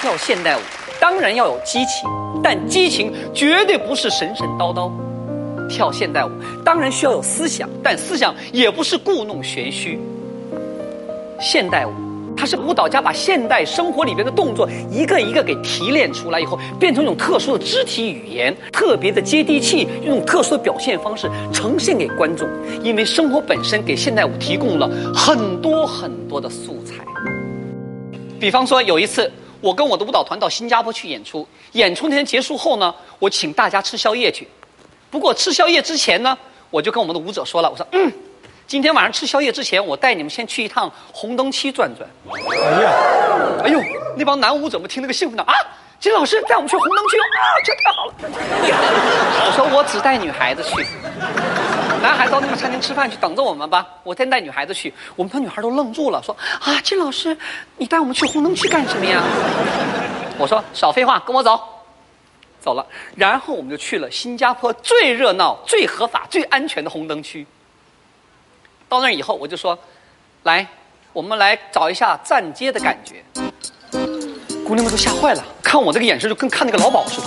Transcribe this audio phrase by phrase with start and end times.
[0.00, 0.60] 跳现代舞
[1.00, 2.08] 当然要有激情，
[2.42, 4.90] 但激情绝对不是神神叨叨。
[5.68, 6.30] 跳现代舞
[6.62, 9.98] 当然需要有思想，但思想也不是故弄玄虚。
[11.40, 11.92] 现代舞，
[12.44, 22.46] 它是舞蹈家把现代生活里边的动作一个一个给提炼出来以后，变成一种特殊的肢体语言，特别的接地气，用特殊的表现方式呈现给观众。
[22.82, 27.02] 因为生活本身给现代舞提供了很多很多的素材。
[28.38, 34.46] 比方说，有一次我跟我的舞蹈团到新加坡去演出，演出那天结束后呢，我请大家吃宵夜去。
[35.10, 36.36] 不过吃宵夜之前呢，
[36.68, 38.12] 我就跟我们的舞者说了，我说嗯。
[38.74, 42.10] 今天晚上吃宵夜之前，我带你们先去一趟红灯区转转。
[42.28, 42.90] 哎呀，
[43.62, 43.80] 哎呦，
[44.16, 45.54] 那帮男舞怎么听那个兴奋的啊？
[46.00, 48.14] 金老师带我们去红灯区啊，这太好了！
[49.46, 50.84] 我说我只带女孩子去，
[52.02, 53.86] 男孩到那个餐厅吃饭去，等着我们吧。
[54.02, 57.38] 我先带女孩子去，我们班女孩都愣住了，说啊，金老师，
[57.76, 59.22] 你带我们去红灯区干什么呀？
[60.36, 61.60] 我说少废话，跟我走。
[62.60, 62.84] 走了，
[63.14, 67.46] 然后我们就去了新加坡最热闹、最合法、最安全的红灯区。
[68.94, 69.76] 到那以后，我就说
[70.44, 70.64] ：“来，
[71.12, 73.24] 我们来找一下站街的感觉。”
[74.64, 77.26] 姑娘们都吓坏了，看我这个眼神就跟看那个老鸨似的。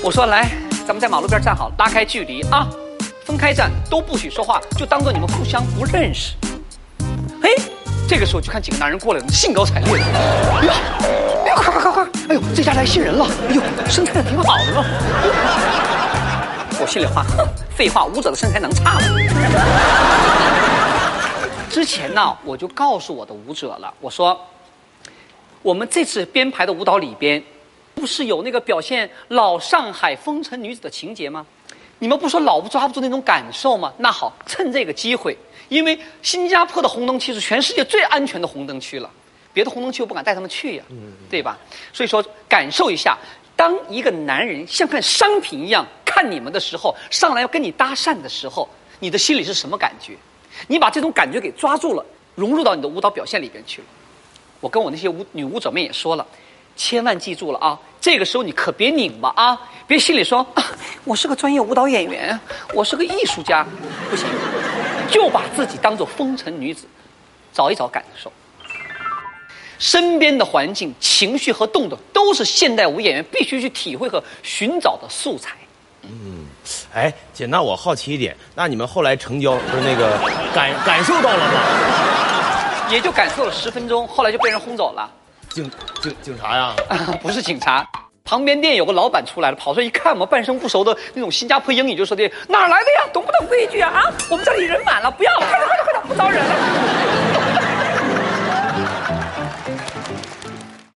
[0.00, 0.48] 我说：“来，
[0.86, 2.68] 咱们在马路边站好，拉开距离啊，
[3.24, 6.34] 分开站，都不许说话，就当做你们互相不认识。”
[7.42, 7.50] 哎，
[8.08, 10.04] 这个时候就看几个男人过来了，兴高采烈的。
[10.04, 10.74] 哎呀，
[11.46, 12.04] 哎呀，快快快快！
[12.28, 13.26] 哎呦，这家来新人了。
[13.48, 14.84] 哎呦，身材挺好的。
[16.80, 17.26] 我心里话，
[17.80, 19.00] 废话，舞者的身材能差吗？
[21.70, 24.38] 之前呢，我就告诉我的舞者了，我说，
[25.62, 27.42] 我们这次编排的舞蹈里边，
[27.94, 31.46] 不是有那个表现老上海风尘女子的情节吗？
[31.98, 33.90] 你们不说老不抓不住那种感受吗？
[33.96, 35.34] 那好，趁这个机会，
[35.70, 39.08] 因为新加坡的红灯区是全世界最安全的红灯区了，
[39.54, 40.84] 别的红灯区我不敢带他们去呀，
[41.30, 41.56] 对吧？
[41.94, 43.16] 所以说，感受一下，
[43.56, 45.86] 当一个男人像看商品一样。
[46.20, 50.14] 看你们的时候，上来要跟你搭讪的时候，你的心里是什么感觉？
[50.68, 52.04] 你把这种感觉给抓住了，
[52.34, 53.86] 融入到你的舞蹈表现里边去了。
[54.60, 56.26] 我跟我那些舞女舞者们也说了，
[56.76, 57.80] 千万记住了啊！
[58.02, 60.62] 这个时候你可别拧巴啊，别心里说啊，
[61.04, 62.38] 我是个专业舞蹈演员，
[62.74, 63.66] 我是个艺术家，
[64.10, 64.26] 不行，
[65.10, 66.86] 就把自己当做风尘女子，
[67.54, 68.30] 找一找感受。
[69.78, 75.56] 身边的环境、情绪和动作，都是现代舞演员必须去体会和寻找的素材。
[76.02, 76.46] 嗯，
[76.94, 80.18] 哎，姐，那我好奇一点，那你们后来成交不是那个
[80.54, 81.60] 感感受到了吗？
[82.90, 85.08] 也就感受了十分钟，后来就被人轰走了。
[85.50, 85.70] 警
[86.02, 86.74] 警警察呀？
[87.22, 87.86] 不是警察，
[88.24, 93.08] 旁边店有个老板出来了，跑出来一看我们半生不熟的那种新加坡英语，就说的哪儿来的呀？
[93.12, 93.90] 懂不懂规矩啊？
[93.90, 95.79] 啊，我们这里人满了，不要，快快快快！